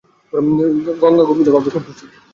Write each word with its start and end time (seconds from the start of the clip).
গঙা, 1.01 1.23
গোবিন্দ 1.29 1.47
বাবু 1.53 1.69
খুব 1.73 1.83
খুশি। 1.87 2.05